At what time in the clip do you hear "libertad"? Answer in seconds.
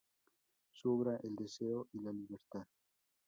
2.11-2.65